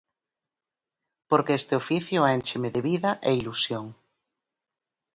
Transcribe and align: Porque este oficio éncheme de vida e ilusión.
Porque 1.29 1.57
este 1.59 1.73
oficio 1.81 2.19
éncheme 2.35 2.69
de 2.75 2.81
vida 2.89 3.11
e 3.29 3.31
ilusión. 3.41 3.85